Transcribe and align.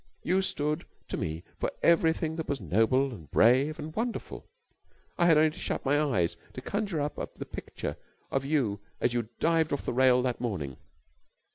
You 0.23 0.41
stood 0.41 0.87
to 1.09 1.15
me 1.15 1.43
for 1.59 1.69
everything 1.83 2.35
that 2.37 2.47
was 2.49 2.59
noble 2.59 3.13
and 3.13 3.29
brave 3.29 3.77
and 3.77 3.95
wonderful. 3.95 4.47
I 5.15 5.27
had 5.27 5.37
only 5.37 5.51
to 5.51 5.59
shut 5.59 5.85
my 5.85 6.01
eyes 6.01 6.37
to 6.53 6.61
conjure 6.61 6.99
up 7.01 7.35
the 7.35 7.45
picture 7.45 7.97
of 8.31 8.43
you 8.43 8.79
as 8.99 9.13
you 9.13 9.29
dived 9.39 9.71
off 9.71 9.85
the 9.85 9.93
rail 9.93 10.23
that 10.23 10.41
morning. 10.41 10.77